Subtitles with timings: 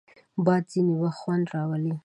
[0.45, 1.93] باد ځینې وخت خوند راولي